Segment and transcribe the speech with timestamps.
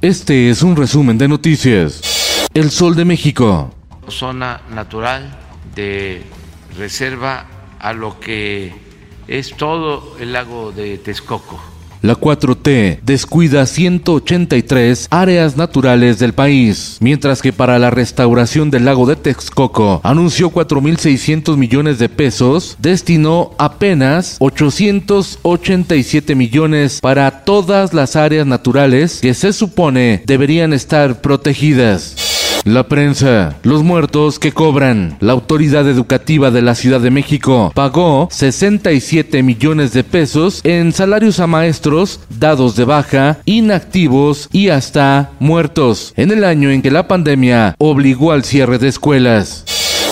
[0.00, 2.46] Este es un resumen de noticias.
[2.54, 3.74] El Sol de México.
[4.08, 5.36] Zona natural
[5.74, 6.22] de
[6.76, 7.46] reserva
[7.80, 8.72] a lo que
[9.26, 11.60] es todo el lago de Texcoco
[12.02, 19.06] la 4T descuida 183 áreas naturales del país, mientras que para la restauración del lago
[19.06, 28.46] de Texcoco anunció 4.600 millones de pesos, destinó apenas 887 millones para todas las áreas
[28.46, 32.27] naturales que se supone deberían estar protegidas.
[32.68, 35.16] La prensa, los muertos que cobran.
[35.20, 41.40] La autoridad educativa de la Ciudad de México pagó 67 millones de pesos en salarios
[41.40, 47.08] a maestros dados de baja, inactivos y hasta muertos en el año en que la
[47.08, 49.64] pandemia obligó al cierre de escuelas.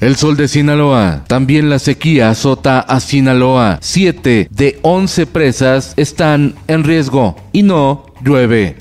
[0.00, 1.24] El sol de Sinaloa.
[1.26, 3.78] También la sequía azota a Sinaloa.
[3.80, 8.76] Siete de once presas están en riesgo y no llueve.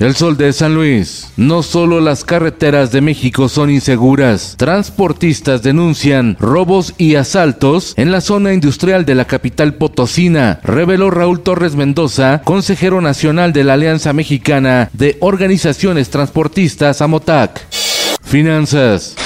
[0.00, 1.28] El sol de San Luis.
[1.36, 4.54] No solo las carreteras de México son inseguras.
[4.56, 11.42] Transportistas denuncian robos y asaltos en la zona industrial de la capital potosina, reveló Raúl
[11.42, 17.60] Torres Mendoza, consejero nacional de la Alianza Mexicana de Organizaciones Transportistas AMOTAC.
[18.22, 19.16] Finanzas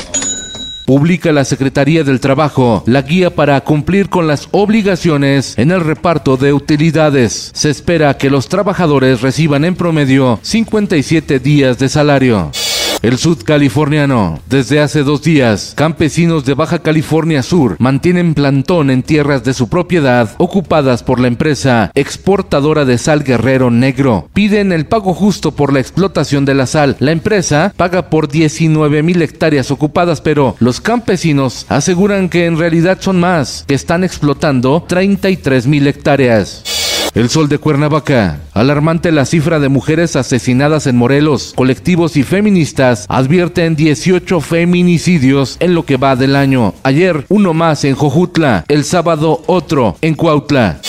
[0.84, 6.36] publica la Secretaría del Trabajo la guía para cumplir con las obligaciones en el reparto
[6.36, 7.50] de utilidades.
[7.54, 12.50] Se espera que los trabajadores reciban en promedio 57 días de salario.
[13.04, 14.40] El sudcaliforniano.
[14.48, 19.68] Desde hace dos días, campesinos de Baja California Sur mantienen plantón en tierras de su
[19.68, 24.30] propiedad ocupadas por la empresa exportadora de sal Guerrero Negro.
[24.32, 26.96] Piden el pago justo por la explotación de la sal.
[26.98, 32.96] La empresa paga por 19 mil hectáreas ocupadas, pero los campesinos aseguran que en realidad
[33.02, 36.83] son más, que están explotando 33 mil hectáreas.
[37.14, 38.40] El Sol de Cuernavaca.
[38.54, 41.52] Alarmante la cifra de mujeres asesinadas en Morelos.
[41.54, 46.74] Colectivos y feministas advierten 18 feminicidios en lo que va del año.
[46.82, 48.64] Ayer uno más en Jojutla.
[48.66, 50.80] El sábado otro en Cuautla.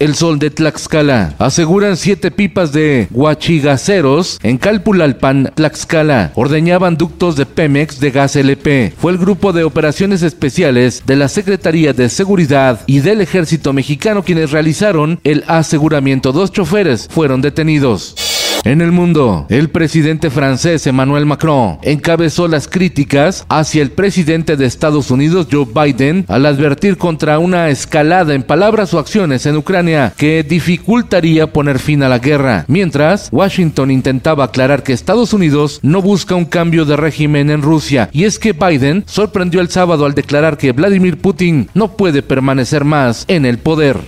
[0.00, 1.34] El Sol de Tlaxcala.
[1.38, 6.32] Aseguran siete pipas de guachigaceros en Calpulalpan, Tlaxcala.
[6.36, 8.94] Ordeñaban ductos de Pemex de gas LP.
[8.96, 14.24] Fue el grupo de operaciones especiales de la Secretaría de Seguridad y del Ejército Mexicano
[14.24, 16.32] quienes realizaron el aseguramiento.
[16.32, 18.29] Dos choferes fueron detenidos.
[18.64, 24.66] En el mundo, el presidente francés Emmanuel Macron encabezó las críticas hacia el presidente de
[24.66, 30.12] Estados Unidos Joe Biden al advertir contra una escalada en palabras o acciones en Ucrania
[30.14, 36.02] que dificultaría poner fin a la guerra, mientras Washington intentaba aclarar que Estados Unidos no
[36.02, 40.14] busca un cambio de régimen en Rusia, y es que Biden sorprendió el sábado al
[40.14, 43.98] declarar que Vladimir Putin no puede permanecer más en el poder.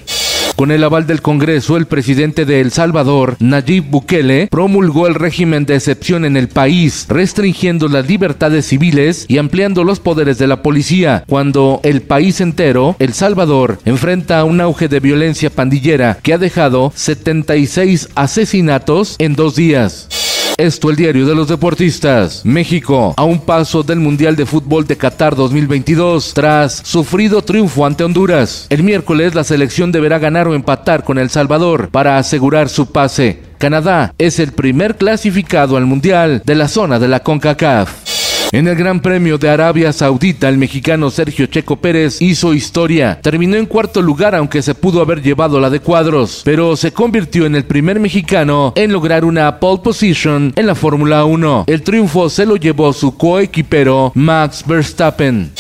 [0.57, 5.65] Con el aval del Congreso, el presidente de El Salvador, Nayib Bukele, promulgó el régimen
[5.67, 10.63] de excepción en el país, restringiendo las libertades civiles y ampliando los poderes de la
[10.63, 16.39] policía, cuando el país entero, El Salvador, enfrenta un auge de violencia pandillera que ha
[16.39, 20.22] dejado 76 asesinatos en dos días.
[20.59, 22.43] Esto el diario de los deportistas.
[22.45, 28.05] México a un paso del Mundial de Fútbol de Qatar 2022 tras sufrido triunfo ante
[28.05, 28.67] Honduras.
[28.69, 33.41] El miércoles la selección deberá ganar o empatar con El Salvador para asegurar su pase.
[33.59, 38.12] Canadá es el primer clasificado al Mundial de la zona de la CONCACAF.
[38.53, 43.19] En el Gran Premio de Arabia Saudita, el mexicano Sergio Checo Pérez hizo historia.
[43.23, 47.47] Terminó en cuarto lugar, aunque se pudo haber llevado la de cuadros, pero se convirtió
[47.47, 51.65] en el primer mexicano en lograr una pole position en la Fórmula 1.
[51.67, 55.51] El triunfo se lo llevó su coequipero Max Verstappen.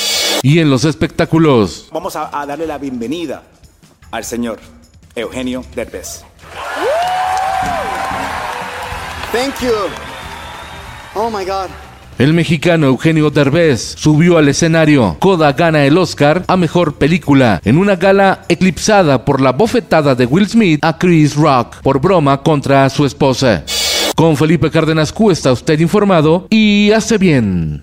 [0.42, 1.88] Y en los espectáculos.
[1.92, 3.42] Vamos a, a darle la bienvenida
[4.10, 4.58] al señor
[5.14, 6.24] Eugenio Derbez.
[9.32, 9.72] Thank you.
[11.14, 11.70] Oh my God.
[12.22, 15.16] El mexicano Eugenio Derbez subió al escenario.
[15.18, 20.26] Coda gana el Oscar a mejor película en una gala eclipsada por la bofetada de
[20.26, 23.64] Will Smith a Chris Rock por broma contra su esposa.
[24.14, 27.82] Con Felipe Cárdenas Q está usted informado y hace bien.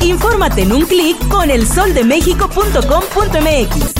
[0.00, 3.99] Infórmate en un clic con elsoldemexico.com.mx.